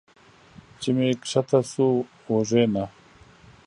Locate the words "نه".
2.73-2.85